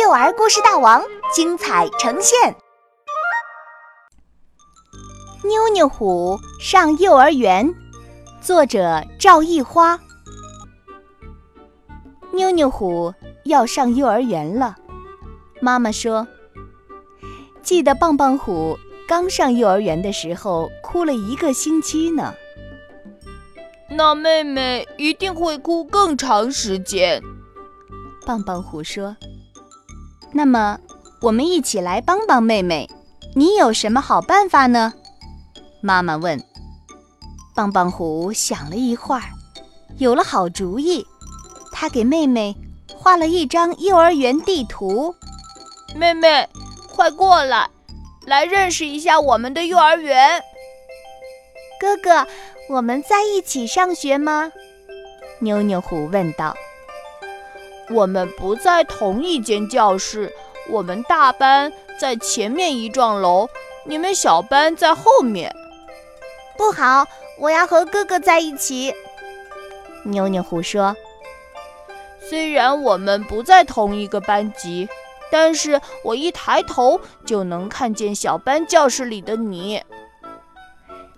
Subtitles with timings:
[0.00, 1.02] 幼儿故事大王
[1.34, 2.54] 精彩呈现。
[5.42, 7.74] 妞妞虎上幼儿园，
[8.40, 9.98] 作者赵一花。
[12.30, 13.12] 妞妞虎
[13.44, 14.76] 要上幼儿园了，
[15.60, 16.28] 妈妈说
[17.60, 22.32] ：“记得棒棒虎刚上幼儿园的时候，哭了一个星期呢。”
[23.90, 27.20] 那妹妹一定会哭更长时间。
[28.24, 29.16] 棒棒虎说
[30.32, 30.78] ：“那么，
[31.20, 32.88] 我们一起来帮帮妹妹。
[33.34, 34.92] 你有什么好办法呢？”
[35.82, 36.42] 妈妈问。
[37.54, 39.22] 棒棒虎想了一会儿，
[39.98, 41.06] 有了好主意。
[41.72, 42.56] 他给妹妹
[42.96, 45.14] 画了一张幼儿园地图。
[45.94, 46.48] 妹妹，
[46.94, 47.68] 快过来，
[48.26, 50.42] 来认识一下我们的幼儿园。
[51.80, 52.26] 哥哥。
[52.70, 54.52] 我们在一起上学吗？
[55.38, 56.54] 妞妞虎问道。
[57.90, 60.32] 我们不在同一间教室，
[60.68, 63.48] 我们大班在前面一幢楼，
[63.84, 65.54] 你们小班在后面。
[66.56, 67.06] 不好，
[67.38, 68.92] 我要和哥哥在一起。
[70.04, 70.94] 妞妞虎说。
[72.20, 74.86] 虽然我们不在同一个班级，
[75.32, 79.82] 但是我一抬头就能看见小班教室里的你。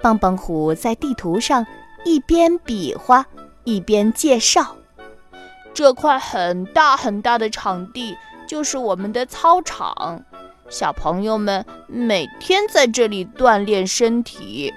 [0.00, 1.66] 棒棒虎在地图上
[2.06, 3.26] 一边比划
[3.64, 4.76] 一边介绍
[5.74, 10.24] ：“这块很大很大的场地就是我们的操场，
[10.70, 14.72] 小朋友们每天在这里锻炼身体。”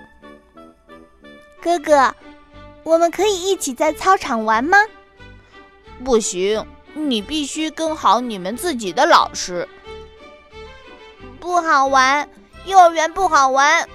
[1.62, 2.16] 哥哥，
[2.84, 4.78] 我们可以一起在操场玩吗？
[6.04, 9.67] 不行，你必须跟好你们自己的老师。
[11.39, 12.28] 不好玩，
[12.66, 13.88] 幼儿园不好玩。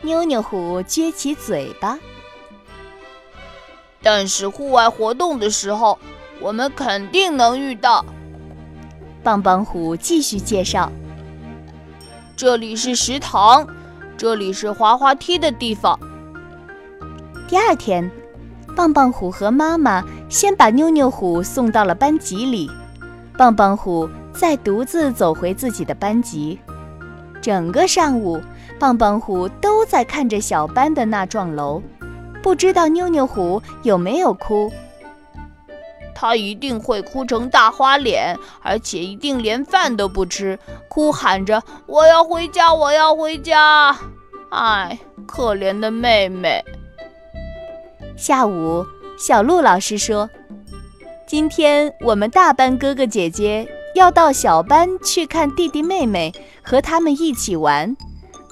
[0.00, 1.98] 妞妞虎撅起嘴巴，
[4.02, 5.98] 但是户外活动的时候，
[6.40, 8.04] 我们肯定能遇到。
[9.22, 10.90] 棒棒虎继续介绍
[12.36, 13.66] ：“这里是食堂，
[14.16, 15.98] 这里是滑滑梯的地方。”
[17.48, 18.10] 第二天，
[18.76, 22.70] 棒棒虎和妈妈先把妞妞虎送到了班级里，
[23.36, 26.58] 棒棒虎再独自走回自己的班级。
[27.40, 28.40] 整个上午。
[28.78, 31.82] 棒棒虎都在看着小班的那幢楼，
[32.42, 34.72] 不知道妞妞虎有没有哭。
[36.14, 43.96] 他一定会哭成大花脸，而且一定连饭都不吃，哭喊着：“我要回家，我要回家！”
[44.50, 46.64] 哎，可怜的妹妹。
[48.16, 48.84] 下午，
[49.16, 50.28] 小鹿老师说
[51.24, 56.32] ：“今天我们大班哥哥姐姐要到小班去看弟弟妹妹，
[56.62, 57.96] 和他们一起玩。”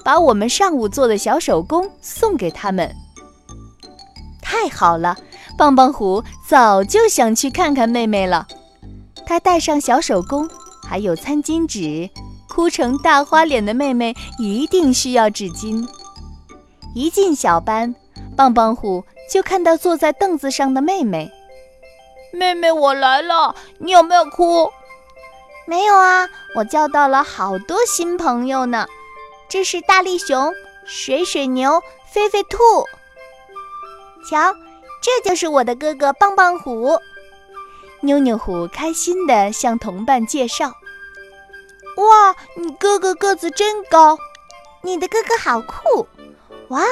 [0.05, 2.95] 把我们上午做的小手工送给他们，
[4.57, 5.15] 太好了！
[5.55, 8.47] 棒棒虎早就想去看看妹妹了。
[9.23, 10.49] 他带上小手工，
[10.83, 12.09] 还有餐巾纸，
[12.49, 15.87] 哭成大花脸的妹妹一定需要纸巾。
[16.95, 17.93] 一进小班，
[18.35, 21.31] 棒棒虎就看到坐在凳子上的妹妹。
[22.33, 24.71] 妹妹，我来了，你有没有哭？
[25.67, 28.87] 没有啊，我交到了好多新朋友呢。
[29.47, 30.51] 这是大力熊、
[30.83, 32.57] 水水牛、菲菲兔。
[34.29, 34.53] 瞧，
[35.01, 36.99] 这就是我的哥哥棒棒虎。
[38.01, 40.73] 妞妞虎开心地向同伴介绍
[41.97, 44.19] ：“哇，你哥哥个子真高！
[44.83, 46.07] 你的哥哥好酷！
[46.67, 46.83] 哇，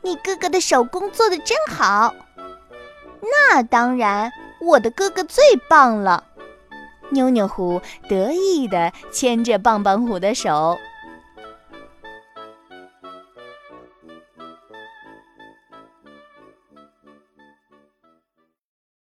[0.00, 2.14] 你哥哥的手工做的真好！
[3.20, 6.24] 那当然，我的哥哥最棒了。”
[7.12, 10.78] 妞妞虎得意地牵着棒棒虎的手。